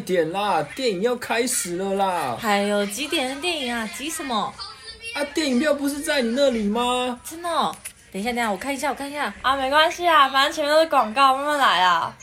[0.00, 2.36] 点啦，电影要开始了啦！
[2.40, 3.88] 还有几点的电影啊？
[3.96, 4.52] 急什么？
[5.14, 7.20] 啊，电影票不是在你那里吗？
[7.24, 7.74] 真的哦？
[8.12, 9.32] 等一下，等一下，我看一下，我看一下。
[9.42, 12.16] 啊，没关系啊，反正前面都是广告，慢慢来啊。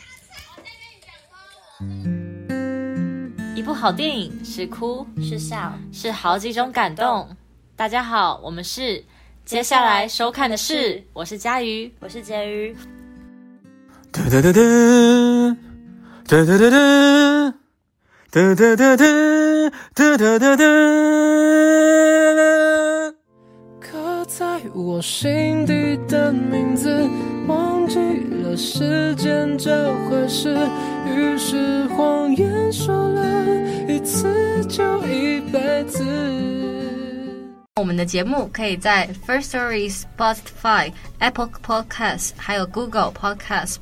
[3.56, 7.30] 一部好电影是哭是笑是好几种感动。
[7.76, 9.04] 大家好，我们是。
[9.46, 12.76] 接下来收看的是，我是佳瑜，我是婕妤。
[14.12, 14.62] 哒哒哒哒，
[16.28, 17.54] 哒哒哒哒，
[18.30, 19.06] 哒哒哒哒，
[19.96, 20.66] 哒哒哒哒。
[23.80, 27.08] 刻在我心底的名字，
[27.48, 27.98] 忘记
[28.44, 30.58] 了时间这回事，
[31.06, 33.46] 于是谎言说了
[33.88, 36.04] 一次就一辈子。
[37.78, 43.78] 我们的节目可以在 First Story、Spotify、Apple Podcasts、还有 Google Podcasts、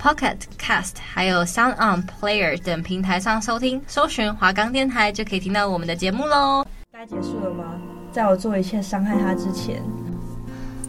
[0.00, 6.64] Pocket Cast、还有 Sound On Player 等平台上收听，搜寻华冈电台就可以听到我们的节目喽。
[6.92, 7.64] 该结束了吗？
[8.12, 9.82] 在我做一切伤害他之前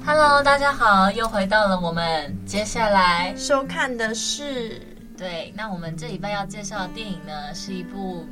[0.05, 4.81] ，Hello，大家好，又回到了我们接下来收看的是，
[5.17, 8.25] 对，那我们这礼拜要介绍的电影呢，是一部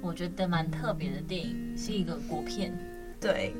[0.00, 2.76] 我觉得蛮特别的电影，是一个国片。
[3.20, 3.54] 对，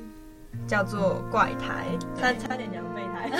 [0.66, 1.84] 叫做怪胎，
[2.20, 3.30] 差差点讲备胎。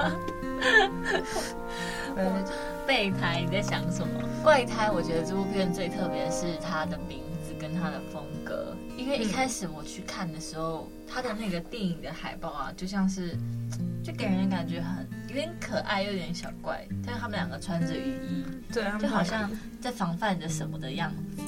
[2.86, 4.28] 备胎，你在想什么？
[4.42, 8.76] 怪胎，我觉得这部片最特别的是它的名字跟它的风格。
[8.96, 13.38] 因为一开始我去看的时候，它的那个电影的海报啊，就像是，
[14.02, 16.86] 就给人感觉很有点可爱，又有点小怪。
[17.06, 19.50] 但是他们两个穿着雨衣，对，就好像
[19.80, 21.42] 在防范着什么的样子。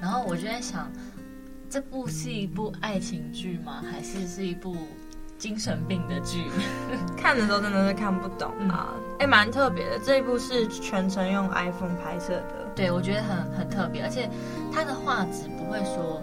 [0.00, 0.90] 然后我就在想。
[1.68, 3.82] 这部是一部爱情剧吗？
[3.90, 4.76] 还是是一部
[5.38, 6.44] 精神病的剧？
[7.16, 8.94] 看的时候真的是看不懂啊！
[9.18, 9.98] 哎、嗯，蛮特别的。
[9.98, 14.28] 这一部是全程用 iPhone 拍摄的，对，我觉得很很特别，而且
[14.72, 16.22] 它的画质不会说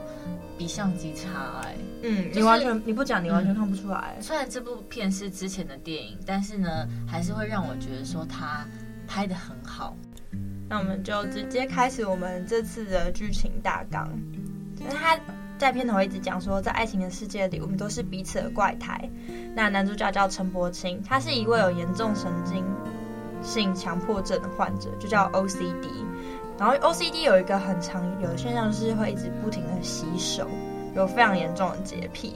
[0.58, 1.76] 比相机差哎。
[2.04, 4.22] 嗯，你完全你不讲，你完全看不出来、嗯。
[4.22, 8.66] 虽然这部片是之前的电影，但是呢，还是会让我觉得说它
[9.08, 9.96] 拍的很好。
[10.70, 14.10] 那我们就直接开始我们这次的剧情大纲。
[14.80, 15.16] 那他
[15.64, 19.10] 在片头一直讲说，在爱情的世界里，我们都是彼此的怪胎。
[19.56, 22.62] 那男主角叫陈柏青，他是一位有严重神经
[23.42, 25.88] 性强迫症的患者，就叫 OCD。
[26.60, 30.46] 然后 OCD 有一个很常有的现象，就是会一直不停的洗手，
[30.98, 32.34] 有非常严重的洁癖。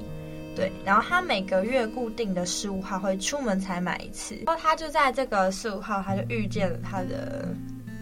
[0.55, 4.41] 对，然后他每个月固定的十五号会出门才买一次。
[4.45, 7.49] 然后他就在这个十五号，他就遇见了他的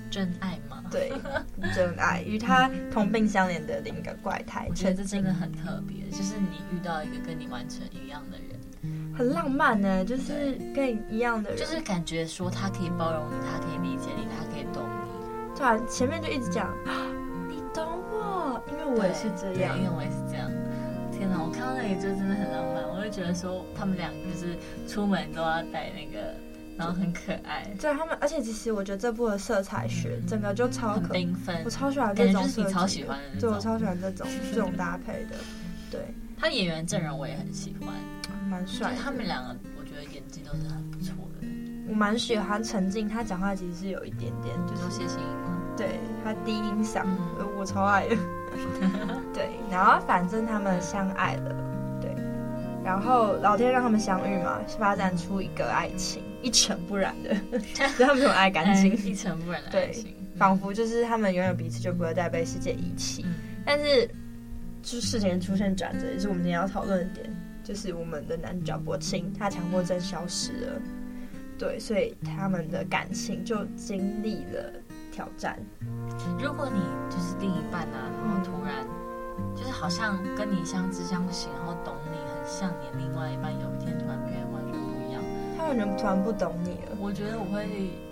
[0.09, 0.83] 真爱吗？
[0.91, 1.11] 对，
[1.75, 10.05] 真爱与他同病相怜的另一个怪胎，我觉得这真的很特别，就是你遇到一个跟你完全一样的人，很浪漫呢。
[10.05, 15.57] 就是跟你一样的人，就是感觉说他可以包容你，他可以理解你，他可以懂你。
[15.57, 16.73] 对啊，前面就一直讲，
[17.49, 20.49] 你懂我，因为我也是这样，因为我也是这样。
[21.11, 26.33] 天哪，我看到那里就真的很浪漫，我就觉得说他们两个就是出门都要带那个。
[26.77, 35.37] 然后很可爱，对他们，而且其实我觉得这部的色彩学整个就超可缤纷，我超喜欢这种，就是你超喜欢的，对我超喜欢这种这种搭配的。
[35.89, 36.01] 对，
[36.37, 37.93] 他演员阵容我也很喜欢，
[38.49, 38.93] 蛮帅。
[39.01, 41.47] 他们两个我觉得演技都是很不错的。
[41.87, 45.01] 我蛮喜欢陈静，他讲话其实是有一点点就是？
[45.77, 47.05] 对，他低音嗓，
[47.57, 48.17] 我超爱的。
[49.33, 51.55] 对，然后反正他们相爱了，
[52.01, 52.15] 对，
[52.83, 56.23] 然后老天让他们相遇嘛，发展出一个爱情。
[56.45, 57.35] 一尘不染的，
[57.97, 63.23] 他们很爱干净，一尘不染的爱情，仿佛就是他们拥有彼此就不会再被世界遗弃。
[63.25, 63.33] 嗯、
[63.65, 64.07] 但是，
[64.83, 70.81] 就事情出现转折，也是我们今天要讨论的点，就是我们的男主角柏青，他强迫症消失了，
[71.57, 74.71] 对，所以他们的感情就经历了
[75.11, 75.57] 挑战。
[76.39, 76.79] 如果你
[77.09, 78.85] 就是另一半啊，然后突然
[79.55, 84.44] 就是好像跟你相知相惜，然后懂你，很像你另外一半，有一天突然变。
[85.65, 87.67] 突然突然不懂你了，我觉得我会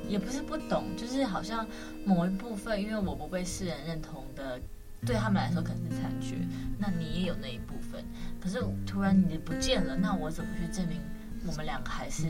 [0.07, 1.65] 也不是不懂，就是好像
[2.05, 4.59] 某一部分，因为我不被世人认同的，
[5.05, 6.35] 对他们来说可能是残缺，
[6.77, 8.03] 那你也有那一部分，
[8.41, 10.99] 可是突然你不见了，那我怎么去证明
[11.47, 12.23] 我们两个还是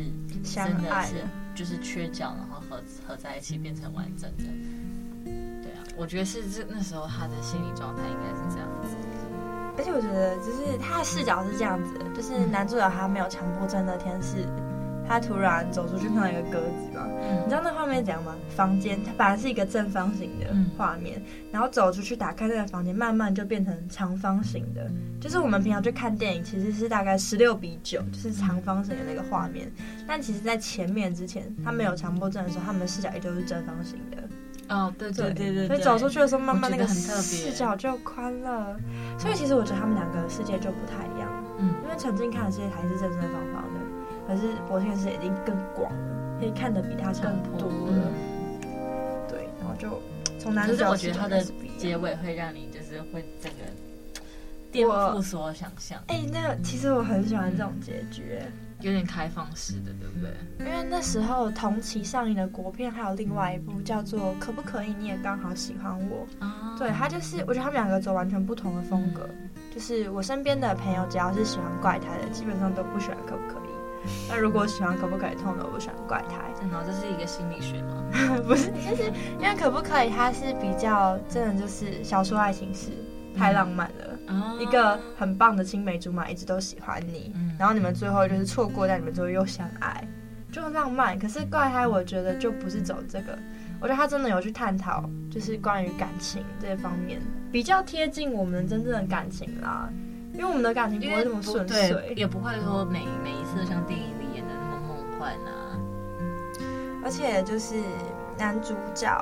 [0.44, 1.16] 真的是
[1.56, 4.44] 就是缺角，然后合合在一起变成完整的？
[5.64, 8.96] 对啊，我觉得是这那时候他的心理状态应该是这样子，
[9.78, 14.46] 而且我觉得就是他的视角是这样子，就是男主角他没有强迫症那天是。
[15.08, 18.36] 他突然走出去看到一个鸽子嘛，嗯、你知道那画面怎样吗？
[18.56, 20.48] 房间它本来是一个正方形的
[20.78, 24.90] 画面，嗯、然后走出去打开那个房间，慢慢就变成长方形的。
[25.20, 29.72] 就是我们平常去看电影，其实是大概十六比九，就是长方形的那个画面。
[30.08, 34.18] 但其实，在前面之前，他没有强迫症的时候，他们的视角也都是正方形的。
[34.70, 38.76] 哦，对对对对，所以走出去的时候，慢慢那个视角就宽了。
[39.18, 41.30] 所以其实我觉得他们两个世界就不太一样。
[41.60, 43.53] 嗯，因为曾经看的世界还是正正方。
[44.28, 48.12] 可是博天是已经更广了，可以看得比他更多了。
[49.28, 50.02] 对，然后就
[50.40, 51.44] 从男主角，我觉得他的
[51.78, 53.60] 结尾会让你就是会整个
[54.72, 56.02] 颠覆所有想象。
[56.08, 58.40] 哎，那个其实我很喜欢这种结局，
[58.80, 60.66] 有点开放式的，对不对？
[60.66, 66.28] 因为那时候同期上映的国片还有另外一部叫做《可不可以你也刚好喜欢我》。
[66.78, 69.30] 对，他就是我觉得他们两个走完全不同的风格。
[69.74, 73.63] 就是我身边的朋友，只要是喜欢怪胎的，基本上都不喜欢可不可以。
[74.30, 76.40] 那如果喜欢可不可以痛的，我喜欢怪胎。
[76.60, 78.04] 真的，这是一个心理学吗？
[78.48, 82.92] 不是， 就是因为可不可以，它是比较真的，就是小说爱情是
[83.38, 84.20] 太浪漫了。
[84.28, 90.08] 嗯、一个很棒的青梅竹马一直都喜欢你，嗯、然后你们最后就是错过，但你们最后又相爱，
[90.50, 91.20] 就很浪漫。
[91.20, 93.38] 可是怪胎，我觉得就不是走这个。
[93.82, 97.22] 我觉得他真的有去探讨，就是关于感情这方面，
[97.52, 99.90] 比较贴近我们真正的感情啦。
[100.34, 105.80] 因为我们的感情不会这么顺遂，也不会说每每一次都像电影里演的那么梦幻啊。
[107.04, 107.76] 而且就是
[108.38, 109.20] 男主角，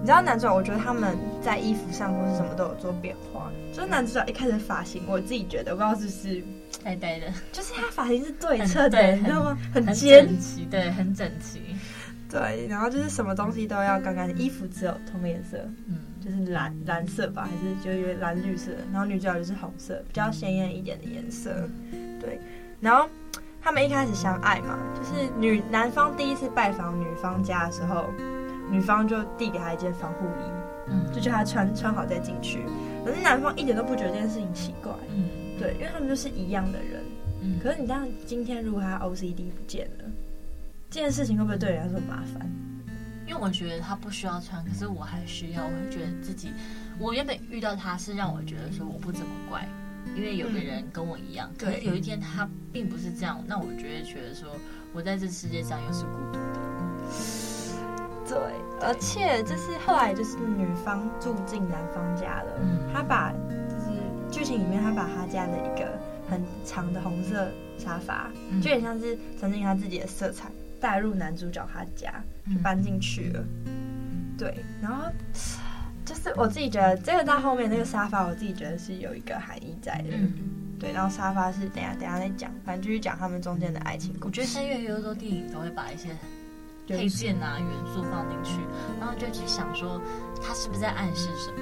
[0.00, 3.50] 你知道男主角，我觉得他们在衣服上或是什么都有做变化。
[3.72, 6.44] 就是男主角一开始发型，我自己觉得我不知道是不是
[6.84, 9.56] 呆呆的，就是他发型是对称的，你知道吗？
[9.72, 11.60] 很整齐，对，很整齐。
[12.28, 21.68] 对，然后就是什么东西都要刚刚，衣服只有同个颜色，嗯，就是蓝蓝色吧，还是就因为蓝绿色，然后女主角就是红色，比较鲜艳一点的颜色，
[22.20, 22.38] 对。
[22.80, 23.08] 然后
[23.60, 28.06] 他们一开始相爱嘛，就是女男方第一次拜访女方家的时候，
[28.70, 32.64] 女方就递给他一件防护衣，嗯，就叫他穿穿好再进去。
[33.04, 35.28] 可是男方一点都不觉得这件事情奇怪，嗯，
[35.58, 37.02] 对，因为他们就是一样的人，
[37.42, 37.58] 嗯。
[37.62, 40.04] 可是你这样，今天如果他 OCD 不见了。
[40.90, 42.50] 这件事情会不会对人来说麻烦？
[43.26, 45.64] 因为我觉得他不需要穿，可是我还需要。
[45.64, 46.52] 我会觉得自己，
[46.98, 49.66] 我原本遇到他是让我觉得说我不怎么怪，
[50.14, 51.48] 因为有个人跟我一样。
[51.52, 54.48] 嗯、可是有一天他并不是这样，那我就会觉得说
[54.92, 56.60] 我在这世界上又是孤独的。
[58.28, 58.38] 对，
[58.80, 63.32] 而且就是后来就是女方住进男方家了，嗯，他把
[63.68, 65.98] 就是剧情里面他把他家的一个
[66.30, 70.50] 很长的红色沙发，嗯、就有点像是曾经他自己的色彩。
[70.82, 72.12] 带入男主角他家，
[72.52, 73.44] 就搬进去了。
[73.66, 74.52] 嗯、对，
[74.82, 75.04] 然后
[76.04, 80.08] 就是我自己觉得这个到后面那个沙发，我自己觉得是有一个含义在的。
[80.10, 80.32] 嗯、
[80.80, 84.24] 对，然后沙发是等下等下再讲，反正就是讲他们中间的爱情故事。
[84.26, 86.08] 我觉得越来越多电影都会把一些
[86.88, 88.60] 配件啊元素放进去，
[88.98, 90.02] 然后就去想说
[90.42, 91.58] 他是不是在暗示什么。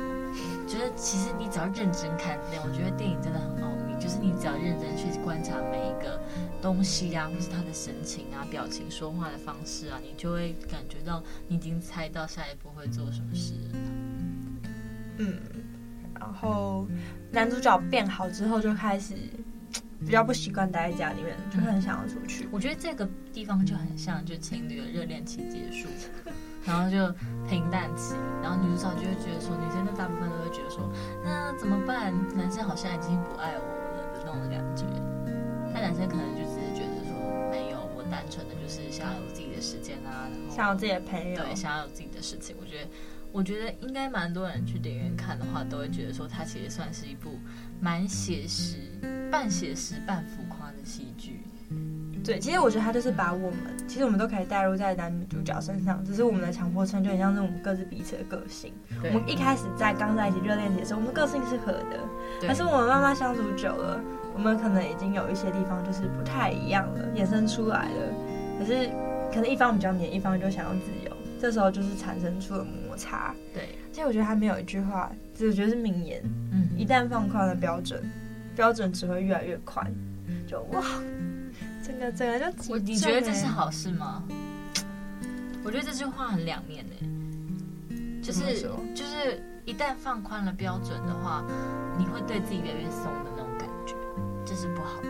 [0.66, 6.18] 觉得其实你只要认真看，我觉得电影真的很奥秘，就是你只要认真去观察每一个。
[6.62, 13.54] 东西啊，或是他的神情啊、表情、说话的方式啊，你就会感觉到你已经猜到下一步会做什么事。
[15.18, 15.38] 嗯，
[16.18, 16.86] 然后
[17.30, 19.14] 男主角变好之后，就开始
[20.00, 22.48] 比较不习惯待在家里面，就很想要出去。
[22.50, 25.88] 我觉得这个地方就很像，就情侣的热恋期结束，
[26.64, 27.12] 然后就
[27.48, 30.90] 平淡期，然后女主角就会觉得说，女生的大部分都会觉得说，
[31.22, 32.14] 那怎么办？
[32.34, 34.84] 男生好像已经不爱我了的那种感觉，
[35.80, 38.04] 但男生可能就只是觉得说没有，我。
[38.10, 42.56] 单纯的就是想要有自己的时间啊，然后想要自己的朋友，对，想要有自己的事情。
[42.60, 42.88] 我觉得，
[43.30, 47.38] 我觉得应该蛮多人去电影院看的话，都会觉得说，它其实算是一部
[47.80, 48.78] 蛮写实、
[49.30, 51.40] 半写实、半浮夸的戏剧。
[52.24, 58.74] 对，其实我觉得它就是把我们，其实我们都可以带入在男女主角身上，只是我们的强迫症就很像是我们各自彼此的个性。
[59.04, 62.00] 我们一开始在刚在一起热恋的时候，我们个性是合的，
[62.40, 64.00] 对可是我们慢慢相处久了。
[64.34, 68.14] 我们可能已经有一些地方就是不太一样了，衍生出来了。
[68.58, 68.88] 可是
[69.32, 73.34] 可能一方比较黏，一方就想要自由，这时候就是产生出了摩擦。
[73.54, 75.10] 对，其实我觉得还没有一句话，
[75.40, 76.22] 我觉得是名言。
[76.52, 78.02] 嗯，一旦放宽了标准，
[78.54, 79.90] 标准只会越来越宽。
[80.46, 80.82] 就哇，
[81.82, 84.24] 整个整个就，你觉得这是好事吗？
[85.64, 86.92] 我觉得这句话很两面呢。
[88.22, 91.44] 就是就是一旦放宽了标准的话，
[91.98, 93.29] 你会对自己越来越松的。
[94.60, 95.08] 这是不好的。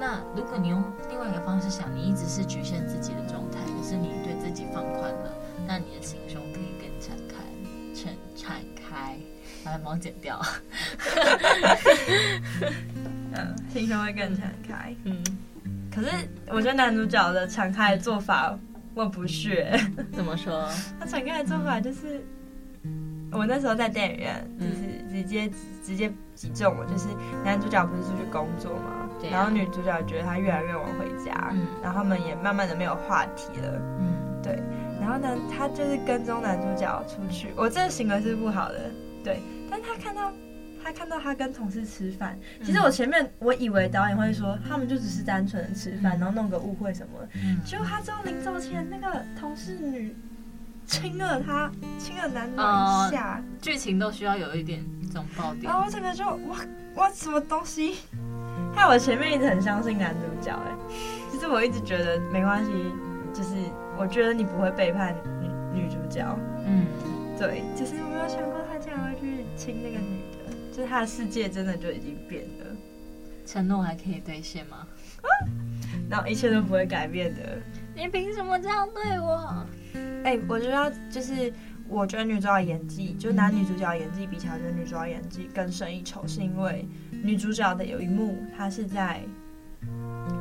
[0.00, 5.32] 那如果你用另外一个方式想，你一直是局限自己的状态，可是你对自己放宽了，
[5.64, 7.36] 那你的心胸可以更敞开，
[7.94, 9.16] 敞敞开，
[9.64, 10.42] 把毛剪掉。
[13.36, 14.92] 嗯，心胸会更敞开。
[15.04, 15.22] 嗯，
[15.94, 16.08] 可是
[16.48, 18.58] 我觉得男主角的敞开的做法
[18.92, 19.80] 我不屑。
[20.12, 20.68] 怎么说？
[20.98, 22.26] 他敞开的做法就是，
[23.34, 25.52] 我那时候在电影院，就是直接、嗯、
[25.84, 27.08] 直接击中我，就是
[27.44, 34.62] 男主角不是出去工作嘛，然后女主角觉得他越来越晚回家，嗯、然后他们也慢慢的没有话题了，嗯，对。
[35.00, 38.90] 然后呢，他就是跟踪男主角出去，我这个行为是不好的，
[39.22, 39.42] 对。
[39.70, 40.32] 但他看到。
[40.86, 47.28] 他看到他跟同事吃饭，其实我前面我以为导演会说他们就只是单纯的吃饭，然后弄个误会什么的，
[47.64, 50.14] 结果他之后临走前那个同事女
[50.86, 56.58] 亲了他，亲了男主一下，剧情都需要有一点这种爆点，然后我整个就哇
[56.96, 57.96] 哇什么东西？
[58.74, 60.74] 害我前面一直很相信男主角哎，
[61.30, 62.72] 其实我一直觉得没关系，
[63.32, 63.54] 就是
[63.96, 65.14] 我觉得你不会背叛
[65.72, 66.24] 女女主角，
[66.66, 66.86] 嗯，
[67.38, 70.54] 对，只是我没有想过他竟然会去亲那个女的。
[70.72, 72.76] 就是他的世界真的就已经变了，
[73.46, 74.86] 承诺还可以兑现吗？
[76.10, 77.40] 然后一切都不会改变的。
[77.94, 79.64] 你凭什么这样对我？
[80.24, 81.52] 哎、欸，我觉得就是，
[81.86, 86.88] 我觉得女主角演技，就男女主角演技比起来，我觉得女主角演技更胜一筹，是因为
[87.22, 89.20] 女主角的有一幕，她是在，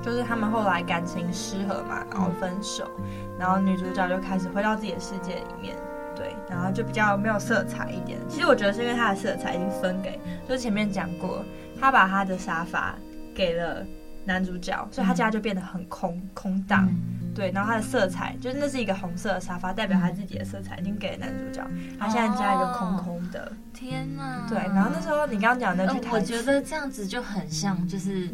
[0.02, 2.90] 就是他们后来感情失和嘛，然后分手，
[3.38, 5.76] 然后女主角就开始回到自己的世界里面。
[6.16, 8.20] 对，然后就比较没有色彩一点。
[8.30, 11.44] 其实我觉得是因为她的色彩已经分给，就是前面讲过，
[11.82, 12.96] 她把她的沙发
[13.36, 13.84] 给了
[14.24, 16.88] 男主角，所以她家就变得很空空荡。
[17.36, 21.66] 对，然后他的色彩就是那是一个红色的沙发，代表他自己的色彩已经给了男主角，
[22.00, 23.52] 他现在家里就空空的。
[23.74, 24.46] 天哪！
[24.48, 28.30] 对，然后那时候你刚刚讲的那句台词，我觉得这样子就很像，就是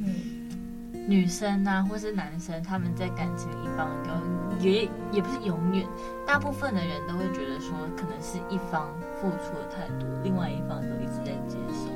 [1.08, 4.40] 女生啊，或是男生他们在感情一方跟。
[4.60, 5.88] 也也不是永远，
[6.28, 8.90] 大部分的人都会觉得说，可能是一方
[9.22, 11.88] 付出的太多，另外一方都一直在接受，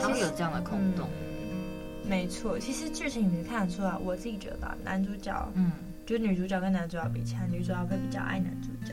[0.00, 1.06] 他会有这样的空洞。
[1.20, 1.21] 嗯、
[2.12, 5.72] 没错，其实剧情你看得出来，我自己觉得男主角，嗯，
[6.04, 8.92] 就女主角跟男主角比起来，女主角会比较爱男主角。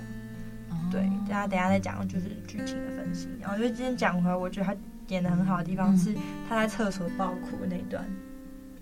[0.69, 3.27] 哦、对，大家等下再讲就是剧情的分析。
[3.41, 4.73] 然后就今天讲回来，我觉得他
[5.09, 6.15] 演的很好的地方是
[6.47, 8.05] 他在厕所爆哭那一段。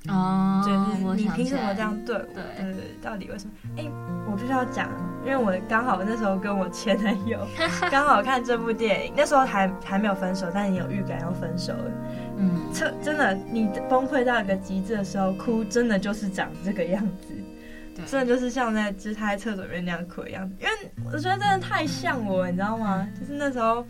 [0.08, 2.22] 哦，就是你凭什么这样对我？
[2.22, 3.52] 对对对，到底为什么？
[3.78, 3.92] 哎、欸，
[4.30, 4.90] 我必须要讲，
[5.26, 7.40] 因为我刚好那时候跟我前男友
[7.92, 11.92] 刚好看这部电影，那时候还还没有分手，但是你有预感要分手了。
[12.38, 20.50] 嗯，这真的，你崩溃到一个极致的时候，哭真的就是长这个样子，真的就是像在就是他在厕所里面那样哭一样。
[20.60, 20.72] 因为
[21.06, 23.08] 我觉得真的太像我，你知道吗？
[23.20, 23.86] 就是那时候。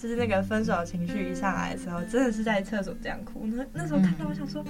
[0.00, 3.46] 就是那个分手的情绪一上来的时候，真的是在厕所这样哭。
[3.46, 4.64] 那那时候看到，我想说，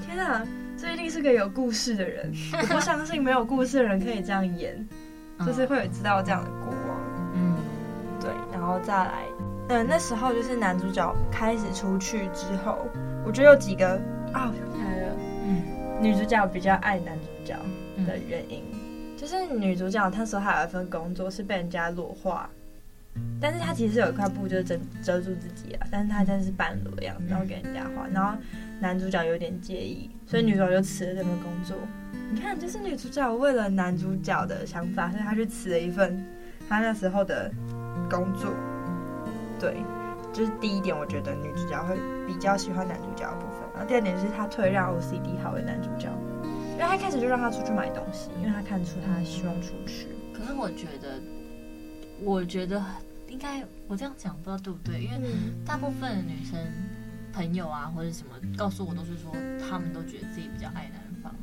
[0.00, 0.46] 天啊，
[0.78, 2.32] 这一定是个有故事的人。
[2.54, 4.86] 我不相信没有故事的人可以这样演，
[5.44, 7.00] 就是会有知道这样的过往。
[7.34, 7.56] 嗯，
[8.20, 8.30] 对。
[8.52, 9.24] 然后再来，
[9.70, 12.86] 嗯，那时候就是男主角开始出去之后，
[13.24, 14.00] 我觉得有几个
[14.32, 15.16] 啊，我想起来了。
[15.48, 15.64] 嗯，
[16.00, 17.56] 女主角比较爱男主角
[18.06, 18.62] 的原因，
[19.16, 22.48] 就是女主角她说还有一份工作是被人家裸画。
[23.40, 25.86] 但是他其实有一块布，就是遮遮住自己啊。
[25.90, 28.06] 但是他真的是半裸的样子，然后给人家画。
[28.08, 28.36] 然后
[28.80, 31.76] 男主角有点介意，所以女主角就辞了这份工作。
[32.32, 36.24] 你看，就是女主角为了男主角的想法，所以她去辞了一份
[36.68, 37.50] 她那时候的
[38.10, 38.52] 工作。
[39.60, 39.76] 对，
[40.32, 41.96] 就是第一点，我觉得女主角会
[42.26, 43.60] 比较喜欢男主角的部分。
[43.74, 46.08] 然后第二点就是她退让 OCD 好的男主角，
[46.72, 50.08] 因为他一开始就让他出去买东西，因为他看出他希望出去。
[50.34, 51.20] 可是我觉得，
[52.22, 52.82] 我觉得。
[53.28, 55.18] 应该我这样讲不知道对不对，因为
[55.66, 56.56] 大部分的女生
[57.34, 59.30] 朋友啊或者什么告诉我都是说，
[59.60, 61.34] 他们都觉得自己比较爱男方。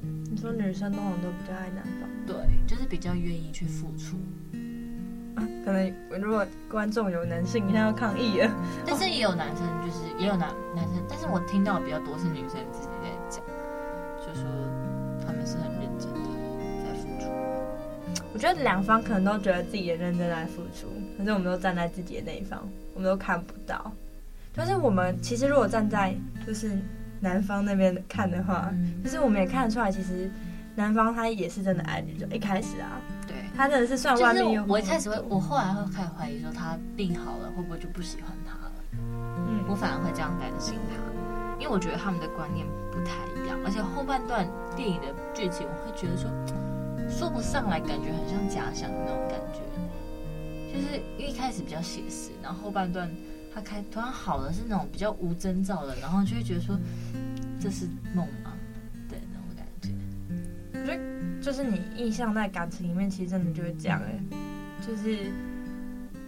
[0.00, 2.08] 你说女生通常都比较爱男方？
[2.26, 2.34] 对，
[2.66, 4.16] 就是比较愿意去付出。
[5.36, 8.50] 啊，可能如果观众有男性，一定要抗议了。
[8.84, 13.44] 但是也有男生，就是也有男男生，但是我听到的比较多是女生自己在讲，
[14.26, 14.42] 就说
[18.38, 20.86] 我觉得两方可能都觉得自己也认真在付出。
[21.18, 22.62] 可是我们都站在自己的那一方，
[22.94, 23.90] 我们都看不到。
[24.54, 26.14] 就是我们其实如果站在
[26.46, 26.70] 就是
[27.18, 30.30] 男方那边看的话，嗯、就是我们也看得出来，其实
[30.76, 32.24] 男方他也是真的爱女主。
[32.32, 34.64] 一开始啊，对，他真的是算外面有。
[34.68, 38.72] 我一开始会，我后来会开始怀疑说他病好了，会不会就不喜欢他了？
[39.48, 41.02] 嗯，我反而会这样担心他，
[41.60, 46.30] 因为我觉得他们的观念不太一样，而且后半段电影的剧情，我会觉得说
[47.08, 49.60] 说不上来，感觉很像假想的那种感觉。
[50.72, 53.10] 就是一开始比较写实，然后后半段
[53.52, 56.78] 他开突然好的是那种比较无征兆的，然后就会觉得说
[57.58, 58.52] 这是梦吗？
[59.08, 59.90] 对，那种感觉。
[60.78, 64.20] 我觉得就是你印象在感情里面，其实真的就会这样哎，
[64.86, 65.32] 就是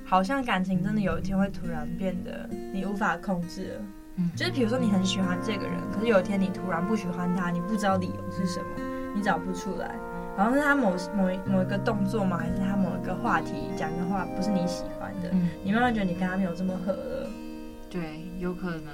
[0.05, 3.83] 好像感情真的有一天会突然变得你无法控制了，
[4.17, 8.67] 嗯，就是比如说你很喜欢这个人，可是有一天你突然不喜欢他，你不知道理由是什么，
[9.15, 9.95] 你找不出来。
[10.41, 12.39] 然后是他某某一某一个动作吗？
[12.39, 15.29] 还是他某一个话题讲的话不是你喜欢的？
[15.33, 17.29] 嗯，你慢慢觉得你跟他没有这么合了。
[17.91, 18.85] 对，有可能。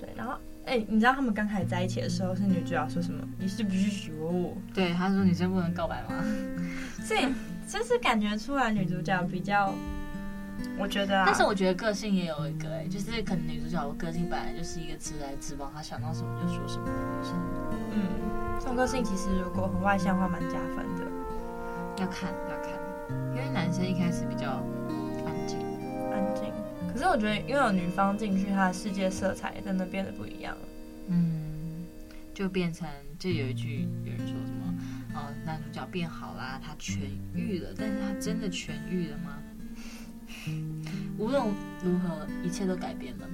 [0.00, 0.34] 对，然后
[0.66, 3.24] 哎，你知道他们刚开始在一起的时候，是女主角说什么？
[3.38, 4.56] 你是不是喜欢我？
[4.74, 6.24] 对，他说女生不能告白吗？
[7.04, 7.28] 所以
[7.68, 9.72] 就是感觉出来女主角比较，
[10.76, 11.22] 我觉得、啊。
[11.26, 17.34] 但是我觉得个性也有一个哎，就是可能女主角的个性本来就是一个直来直往，她想到什么就说什么的女生。
[17.92, 18.00] 嗯，
[18.64, 21.04] 这种个性其实如果很外向的话，蛮加分的。
[21.98, 22.72] 要看要看，
[23.32, 24.64] 因为男生一开始比较
[25.26, 25.58] 安静
[26.10, 26.44] 安静。
[26.90, 30.62] 可是我觉得，因为有女方进去，他的世界色彩真的变得不一样了。
[31.08, 31.84] 嗯，
[32.32, 34.74] 就变成就有一句有人说什么，
[35.12, 37.00] 哦，男主角变好啦，他痊
[37.34, 39.38] 愈了，但是他真的痊愈了吗？
[41.18, 41.44] 无论
[41.84, 43.28] 如何，一切都改变了。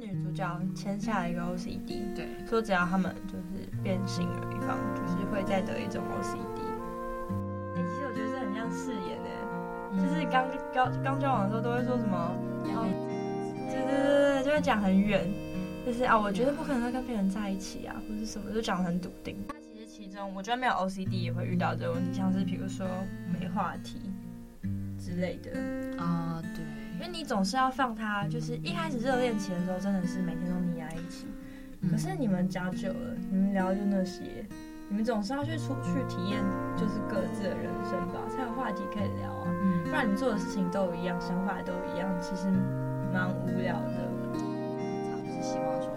[0.00, 6.60] 女主角签下了一个 OCD，对，说只要他们就是变性了一方，就是会再得一种 OCD。
[7.76, 9.30] 哎、欸，其实我觉得这很像誓言的，
[9.92, 12.16] 嗯、就是刚刚刚交往的时候都会说什么。
[12.72, 12.86] 哦，
[13.70, 15.28] 对对对对，就会讲很远，
[15.84, 19.36] 就是啊，我觉得不可能会跟别人在一起啊，或者什么，就讲得很笃定。
[19.48, 22.86] 那其实其中，我觉得没有 OCD 也会遇到这个问题，像是比如说
[23.38, 24.00] 没话题
[24.98, 25.50] 之类的
[25.98, 26.64] 啊，对，
[27.00, 31.24] 因为你总是要放他，就是一开始热恋期的时候，真的是每天都腻在一起，
[31.90, 34.44] 可是你们讲久了，你们聊就那些，
[34.90, 36.44] 你们总是要去出去体验，
[36.76, 39.48] 就是各自的人生吧，才有话题可以聊啊。
[39.48, 42.50] 嗯，不然你做的事情都一样，想法都一样，其实
[43.10, 44.10] 蛮无聊的。
[45.08, 45.90] 常就是希望说，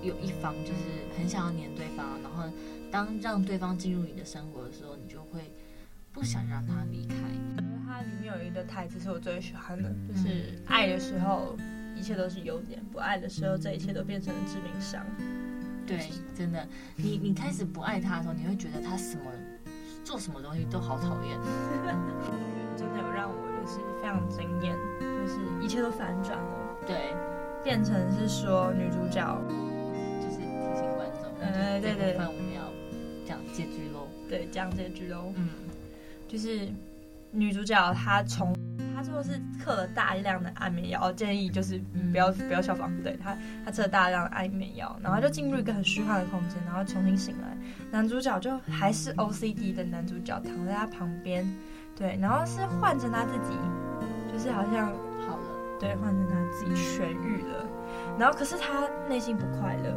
[0.00, 2.44] 有一方就是很想要黏对方，然后
[2.88, 5.50] 当让对方进入你的生活的时候，你就会
[6.12, 7.16] 不想让他离开。
[8.06, 11.56] 里面有一个台词是我最喜欢的，就是爱的时候
[11.94, 15.04] 一切都是优点，不爱的时候这一切都变成了致命伤。
[15.86, 19.30] 对，真的，你你开始不爱他的时候，你会觉得他什么
[20.02, 21.38] 做什么东西都好讨厌。
[22.76, 26.76] 真的有让我就是非常惊艳，就是一切都反转了。
[26.86, 27.14] 对，
[27.64, 29.40] 变成是说女主角
[30.20, 32.70] 就是提醒观众，嗯，对对，我们要
[33.24, 34.08] 讲结局喽。
[34.28, 35.32] 对，讲结局喽。
[35.36, 35.48] 嗯，
[36.28, 36.68] 就是
[37.36, 38.52] 女主角她从。
[38.96, 41.78] 她最后是嗑了大量的安眠药，建议就是
[42.10, 42.90] 不要不要效仿。
[43.02, 47.54] 对她她吃了大量的安眠药，然后就进入一个很虚幻的空间，然后重新醒来。
[47.90, 51.46] 男主角就还是 OCD 的男主角躺在他旁边，
[51.94, 53.54] 对，然后是换成他自己，
[54.32, 54.86] 就是好像
[55.28, 57.68] 好了，对，换成他自己痊愈了。
[58.18, 59.92] 然后可是他内心不快乐，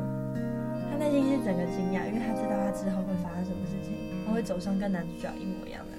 [0.91, 3.95] 他内心是整个惊讶，因为他知道他之后会发生什么事情，
[4.28, 5.97] 他会走上跟男主角一模一样的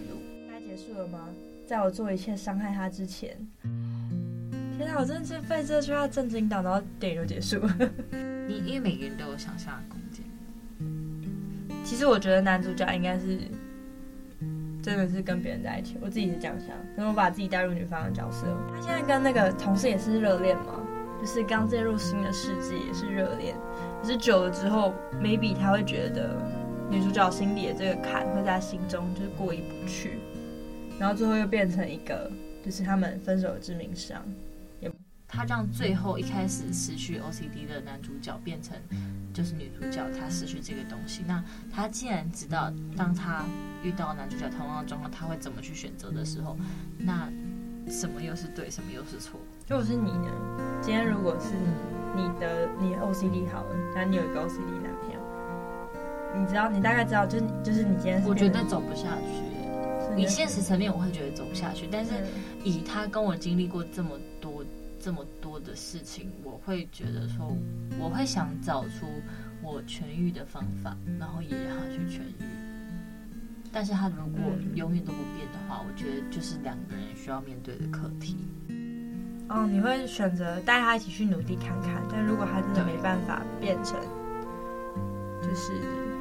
[0.70, 1.18] 结束了吗？
[1.66, 3.36] 在我做一切伤害他之前，
[4.78, 5.00] 天哪！
[5.00, 7.90] 我真的是被这句话震惊到，然后电影就结束了。
[8.46, 10.24] 你因为每个人都有想象的空间。
[11.84, 13.38] 其实我觉得男主角应该是
[14.80, 16.68] 真的是跟别人在一起，我自己是这样想。
[16.96, 20.80] 然后我把自己带入女方的角色，他现在跟那个同事也是热恋嘛，
[21.20, 23.56] 就是刚进入新的世界也是热恋。
[24.00, 26.36] 可是久了之后，maybe 他会觉得
[26.88, 30.18] 女主角心里的这个坎会在心中就是过意不去。
[31.00, 32.30] 然后最后又变成一个，
[32.62, 34.22] 就是他们分手的致命伤。
[34.80, 34.92] 也，
[35.26, 38.76] 他让最后一开始失去 OCD 的男主角变成，
[39.32, 41.22] 就是女主角，她失去这个东西。
[41.26, 41.42] 那
[41.74, 43.46] 她既然知道，当她
[43.82, 46.54] 遇到男主角同样的状况，她会怎么去选择的时候，
[46.98, 47.32] 那
[47.88, 49.40] 什么又是对，什么又是错？
[49.68, 50.28] 如果是你呢？
[50.82, 51.54] 今天如果是
[52.14, 59.49] 你的，你 OCD 好了，那你有一个 OCD 男朋友，你知道，你大概知道，就是就是你今天，我觉得走不下去。
[60.16, 61.88] 以现实层面，我会觉得走不下去。
[61.90, 62.12] 但是
[62.64, 64.64] 以他跟我经历过这么多、
[65.00, 67.56] 这么多的事情，我会觉得说，
[67.98, 69.06] 我会想找出
[69.62, 72.44] 我痊愈的方法，然后也让他去痊愈。
[73.72, 74.40] 但是他如果
[74.74, 78.36] 永远都不变的话，我觉得就是两个人需要面对的课题。
[79.48, 83.94] 哦，你会选择带他一起去努力看看，但如果他真的没办法变成，
[85.42, 85.72] 就是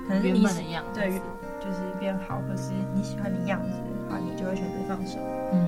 [0.08, 1.00] 可能是原本的样子。
[1.00, 1.22] 对。
[1.60, 5.20] 就是变好，或是你喜欢的样子的话，你就会选择放手。
[5.54, 5.68] 嗯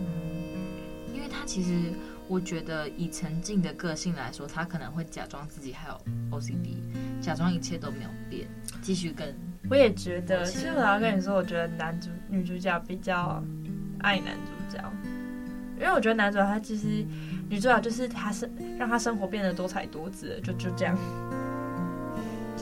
[0.00, 1.92] 嗯，因为他其实，
[2.28, 6.00] 我觉得以陈静的个性来说，他可能会假装自己还有
[6.30, 6.78] OCD，
[7.20, 8.46] 假装一切都没有变，
[8.82, 9.34] 继续跟。
[9.70, 13.42] 我也觉得，其实我要跟你说，我觉得男主女主角比较
[14.00, 14.82] 爱男主角，
[15.78, 17.04] 因为我觉得男主角他其实
[17.48, 20.98] 女主角就是他是让他生活变得多彩多姿，就就这样。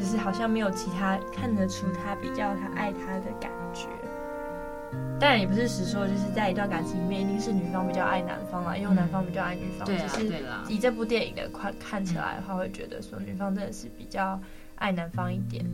[0.03, 3.87] 就是好像没有其他看得出他比较他爱他的感觉，
[5.21, 9.87] 但也不是实说，就是在一段感情里面，一定是女方比较爱男方啊，因为男方比较爱女方。
[9.87, 10.43] 对是。
[10.69, 14.41] 以这部电影的看看起来的话，会觉得说女方真的是比较
[14.75, 15.65] 爱男方一点。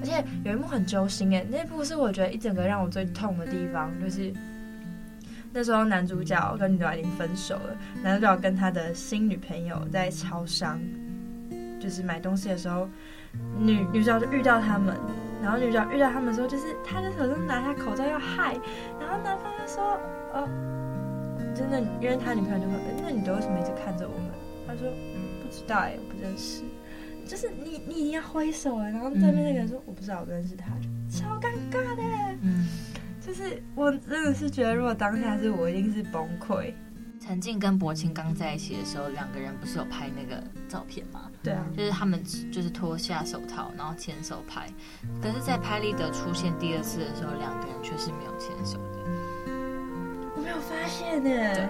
[0.00, 4.32] 而且有一幕很揪心哎，那部是我觉得一整个让我最痛的地方，就是
[5.52, 10.80] 那时候男主角跟女主角已经分手了，男主角跟他的新女朋友在超商，
[11.80, 12.88] 就是买东西的时候，
[13.58, 14.96] 女女主角就遇到他们。
[15.42, 18.56] 然后女主角遇到他们的时候，就是他的手上拿下口罩要嗨，
[18.98, 20.00] 然后男方就说
[20.32, 20.48] ：“哦，
[21.54, 24.30] 真的，因为他女朋友就说，那你都为什么一直看着我们？”
[24.66, 24.88] 他说
[25.40, 26.62] ：“不知道哎，我不认识。”
[27.26, 32.02] 就是你你一定要挥手哎，然后对面那个人说：“嗯、我不知道，我不认识他。”就超尴尬的。
[32.40, 32.66] 嗯，
[33.20, 36.72] 就是我真的是觉得，如果当下是我，一定是崩溃。
[37.26, 41.22] 陈静跟柏青刚在一起的时候，两个人不是有拍那个照片吗？
[41.42, 44.68] 对啊，就是他们就是脱下手套，然后牵手拍。
[45.20, 48.98] 可是，在拍立得出现第二次的时候，两个人却是没有牵手的。
[50.36, 51.54] 我没有发现呢。
[51.54, 51.68] 对，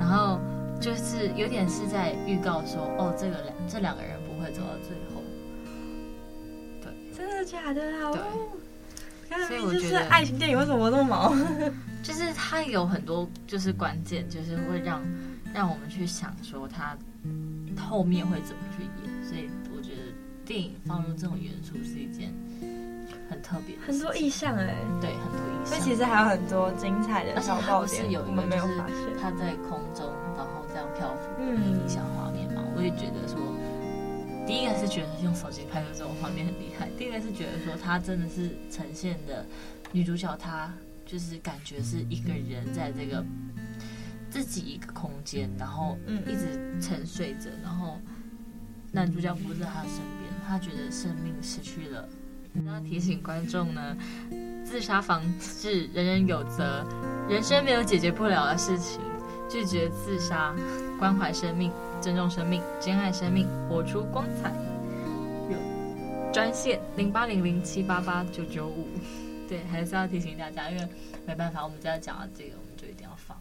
[0.00, 0.40] 然后
[0.80, 5.22] 就是有点是在预告说，哦，这个两这两个人不会走到最后。
[6.82, 8.10] 对，真的假的啊？
[9.28, 11.32] 对，所以我觉得爱情电影为什么我那么毛？
[12.02, 15.02] 就是它有很多就是关键，就是会让
[15.54, 16.96] 让我们去想说它
[17.78, 20.12] 后面会怎么去演，所以我觉得
[20.44, 22.32] 电影放入这种元素是一件
[23.28, 25.66] 很特别，很多意象哎，对，很多意象。
[25.66, 32.62] 所以其实还有很多精彩的小爆点，是有一个没有发现他在空中然后这样漂浮的影像画面嘛？
[32.74, 33.38] 我也觉得说，
[34.46, 39.44] 第一个是觉得用手机拍的这种画面很厉害，第二个是觉得说它真的是呈现的
[39.92, 40.72] 女主角她。
[41.08, 43.24] 就是感觉是一个人在这个
[44.28, 47.98] 自己一个空间，然后一直沉睡着，然后
[48.92, 52.06] 男主角不在他身边，他觉得生命失去了。
[52.66, 53.96] 要提醒观众呢，
[54.64, 56.84] 自杀防治人人有责，
[57.28, 59.00] 人生没有解决不了的事情，
[59.48, 60.54] 拒绝自杀，
[60.98, 64.52] 关怀生命，尊重生命，珍爱生命，活出光彩。
[65.50, 68.86] 有专线零八零零七八八九九五。
[69.48, 70.88] 对，还是要提醒大家，因为
[71.26, 73.36] 没办法，我们就要讲到这个，我们就一定要放。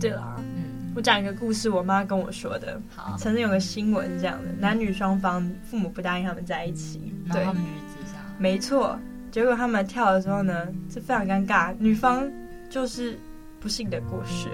[0.00, 2.80] 对啦，嗯，我讲一个故事，我妈跟我说的。
[2.94, 8.18] 好，曾经有个新闻这样的，男女双方父母不答应他们在一起，对，然后他们就去自杀。
[8.38, 8.98] 没错，
[9.30, 12.30] 结果他们跳的时候呢，是非常尴尬，女方
[12.70, 13.18] 就是
[13.58, 14.48] 不幸的过世，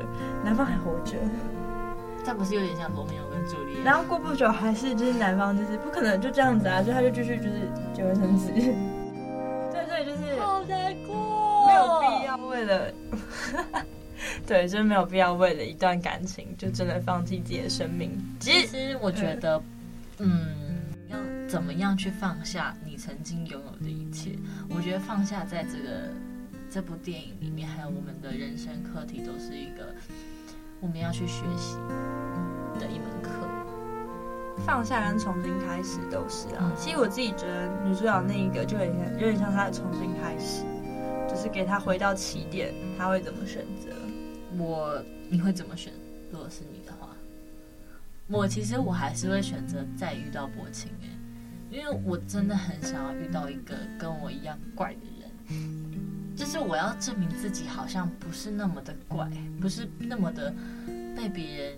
[0.44, 1.12] 男方还活着。
[2.24, 3.85] 这不是有点像罗密欧跟朱丽叶？
[3.85, 8.50] 然后过不久，还是就是男方就是不可能就这样子啊，所以他就继续就是结婚生子。
[12.48, 12.92] 为了，
[14.46, 18.11] 对，就是没有必要为了一段感情就真的放弃自己的生命。
[18.40, 19.62] 其实我觉得，
[20.18, 20.48] 嗯，
[21.09, 24.33] 要怎么样去放下你曾经拥有的一切？
[24.70, 26.11] 我觉得放下在这个
[26.70, 29.94] 这部电影里面，还有我们的人生课题，都是一个
[30.81, 31.76] 我们要去学习
[32.79, 33.31] 的一门课。
[34.64, 36.72] 放下跟重新开始都是啊。
[36.78, 40.64] 其实我自己觉得女主角那一个就有点有点像她的重新开始。
[41.28, 43.90] 就是给她回到起点，她会怎么选择？
[44.56, 45.92] 我，你会怎么选？
[46.30, 47.08] 如果是你的话，
[48.28, 51.08] 我其实我还是会选择再遇到薄情哎，
[51.70, 59.28] 因为我真的很想要遇到一个跟我一样怪的人，就是我要证明自己好像不是那么的怪，
[59.60, 60.54] 不是那么的
[61.14, 61.76] 被别人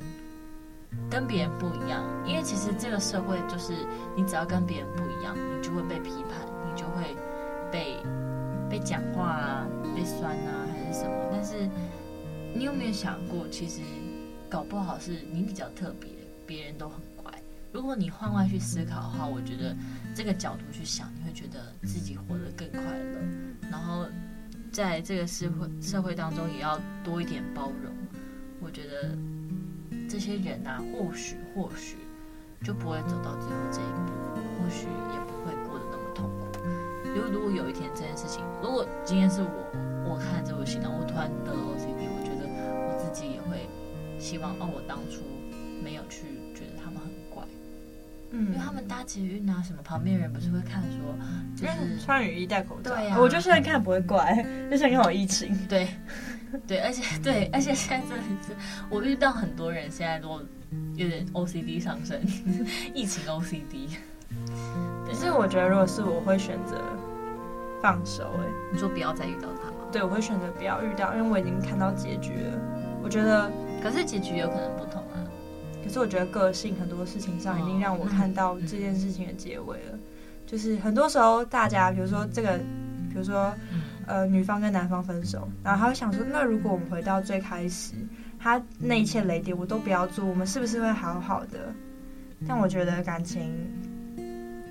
[1.11, 2.05] 跟别人不一样。
[2.27, 3.73] 因为其实这个社会就是
[4.17, 7.17] 你只要跟别人不一样，你就会被批判，你就会
[7.71, 7.97] 被。
[8.71, 11.31] 被讲话啊，被酸啊，还是什么？
[11.33, 11.67] 但是
[12.55, 13.81] 你有没有想过，其实
[14.47, 16.11] 搞不好是你比较特别，
[16.47, 17.33] 别人都很乖。
[17.73, 19.75] 如果你换位去思考的话，我觉得
[20.15, 23.19] 这个角度去想，你会觉得自己活得更快乐。
[23.71, 24.05] 然后
[24.71, 27.91] 在这个社会社会当中，也要多一点包容。
[28.61, 29.17] 我觉得
[30.09, 31.97] 这些人啊，或许或许
[32.65, 34.13] 就不会走到最后这一步，
[34.59, 36.47] 或许也不会过得那么痛苦。
[37.05, 39.49] 因为如果有一天这件事情，如果今天是我，
[40.09, 43.69] 我看这部戏，然后我突然得了 OCD，我觉得我自己也会
[44.19, 45.23] 希望，哦，我当初
[45.83, 46.23] 没有去
[46.55, 47.45] 觉得他们很怪，
[48.31, 51.15] 嗯，因为他们搭捷运啊什么，旁边人不是会看说，
[51.57, 55.89] 就是穿雨衣戴口罩，对呀、啊，我觉得现在看不会怪，就像看我疫情，对，
[56.67, 58.55] 对，而且对，而且现在真的是，
[58.91, 60.41] 我遇到很多人现在都
[60.95, 62.21] 有点 OCD 上升，
[62.95, 63.97] 疫情 OCD。
[65.07, 66.77] 可是我觉得，如果是我会选择
[67.81, 68.31] 放手。
[68.39, 69.77] 哎，你说不要再遇到他吗？
[69.91, 72.59] 对，我会选择不要遇到，因为我已经看到结局了。
[73.03, 73.51] 我觉得，
[73.83, 75.25] 可是结局有可能不同啊。
[75.83, 79.99] 可是我觉得个性很多事情上已经让我看到这件事情的结尾了。
[80.47, 82.59] 就是很多时候，大家比如说这个，
[83.09, 83.53] 比如说，
[84.09, 87.95] 呃女方跟男方分手，然后他会想说，那如果我们回到最开始，
[88.39, 91.73] 他那一切雷点我都不要做，我们是不是会好好的？
[92.47, 93.55] 但我觉得感情，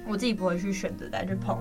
[0.07, 1.57] 我自己不会去选择再去碰，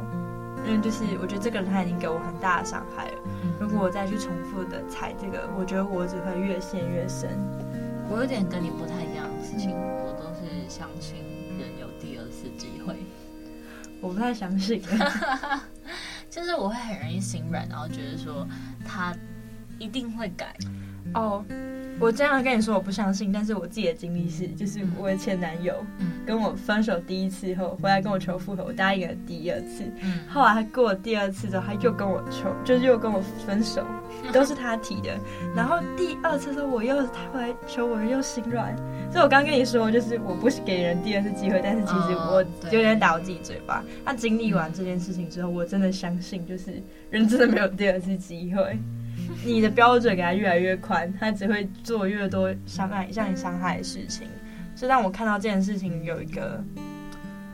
[0.65, 3.19] 因为就是我觉得这个人他已经给我很大的伤害了。
[3.61, 7.31] 如果我再去重复的踩这个，我觉得我只会越陷越深。
[8.09, 11.17] 我有点跟你不太一样的事情，我都是相信
[11.59, 12.95] 人有第二次机会。
[14.01, 14.81] 我不太相信，
[16.37, 18.47] 就是我会很容易心软，然后觉得说
[18.85, 19.17] 他
[19.79, 20.55] 一定会改。
[21.15, 21.43] 哦，
[21.99, 25.75] 我这样跟你说我不相信，但是我自己的经历是，就是我的前男友，
[26.27, 29.83] 跟我分手第一次后回来跟我求复合，我答应了第二次，
[30.29, 33.83] 后来他过了第二次之后，他又跟我求，就是又跟我分手，
[34.31, 35.19] 都是他提的。
[35.55, 38.77] 然后第二次的时候，我又他回来求我，又心软。
[39.11, 43.83] 所以我刚跟你说，就是我不是给人第二次机会，但是其实我有点打我自己嘴巴。
[44.05, 48.79] 他经历完这件事情之后，我真的相信，就是人真的没有第二次机会。
[49.45, 54.29] 你的标准给他越来越宽，他只会做越多伤害、让你伤害的事情。
[54.75, 56.63] 所以当我看到这件事情有一个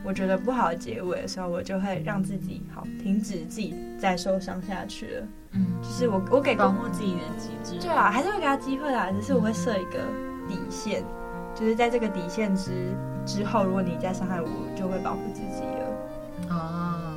[0.03, 5.27] 我觉得不好的结尾的时候，我就会让自己好停止自己再受伤下去了。
[5.51, 7.79] 嗯，就是我我给保护自己的机制。
[7.79, 9.99] 对啊，还是会给他机会啦，只是我会设一个
[10.47, 11.03] 底线，
[11.55, 12.71] 就是在这个底线之
[13.25, 15.63] 之后，如果你再伤害我，我就会保护自己。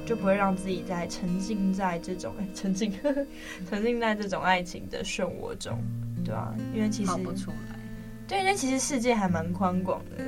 [0.07, 2.93] 就不会让自己再沉浸在这种沉浸
[3.69, 5.79] 沉浸在这种爱情的漩涡中，
[6.25, 7.79] 对啊，因为其实跑不出来，
[8.29, 10.25] 对，因为其实世界还蛮宽广的。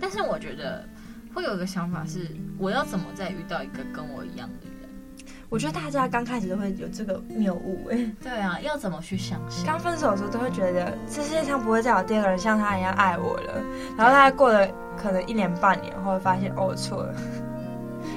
[0.00, 0.84] 但是我觉得
[1.32, 2.26] 会有一个想法是，
[2.58, 5.26] 我要怎么再遇到一个跟我一样的人？
[5.48, 9.66] 我觉得大家刚开始都会有这个谬误，哎，对啊，要怎么去相信？
[9.66, 13.62] 刚分手的时候都会觉得这世界上不会再有第二个人像他一样爱我了，
[13.96, 17.14] 然后大家过了可能一年半年后，发现哦，我错了。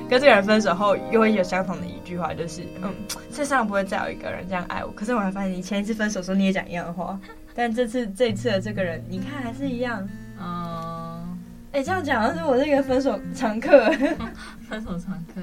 [0.08, 2.94] 跟这个人分手后，又会有相同的一句话，就是嗯，
[3.32, 4.91] 世上不会再有一个人这样爱我。
[4.91, 7.20] 可是我还发现，你前一次分手时候你也讲一样的话，
[7.56, 10.08] 但这次这次的这个人，你看还是一样。
[10.39, 11.38] 嗯，
[11.72, 13.91] 哎，这样讲的是我这个分手常客。
[14.70, 15.41] 分手常客，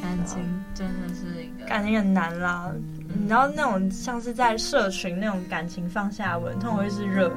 [0.00, 0.38] 感情
[0.74, 2.70] 真的是一个感情很难啦。
[3.08, 7.36] 你知道那种像是在社群那种感情放下文，通常会是热门，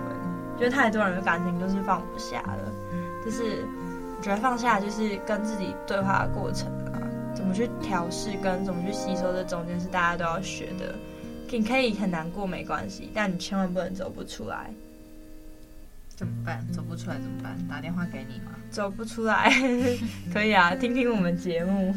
[0.60, 2.72] 就是太多人的感情都是放不下的，
[3.26, 3.65] 就是。
[4.20, 7.00] 我觉得放下就是跟自己对话的过程啊，
[7.34, 10.94] 怎么去调试跟怎么去吸收，这中间是大家都要学的。
[11.50, 14.70] 你可以很难过没关系，但你千万不能走不出来。
[16.10, 16.68] 怎么办？
[16.70, 17.58] 走不出来怎么办？
[17.70, 18.52] 打电话给你吗？
[18.70, 19.50] 走不出来，
[20.34, 21.96] 可以啊，听听我们节目，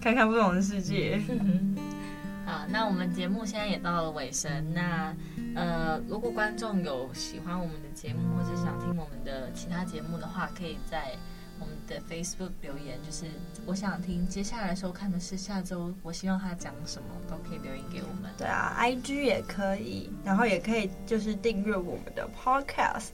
[0.00, 1.20] 看看不同的世界。
[2.46, 4.50] 好，那我们节目现在也到了尾声。
[4.72, 5.14] 那
[5.54, 11.12] 呃，如果观众有喜欢我们的节目，或者想听我们的其他节目的话，可以在。
[11.60, 13.26] 我们的 Facebook 留言就是，
[13.66, 18.30] 我想听接下来收看的是下周，我希望他讲什么都可以留言给我们。
[18.36, 23.08] 对啊，IG 也可以，然后也可以就是订阅我们的 Podcast，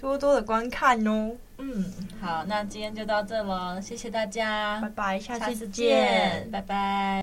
[0.00, 1.36] 多多的观看哦。
[1.58, 7.21] 嗯，好，那今天就到这了，谢谢大家，拜拜，下次见，拜拜。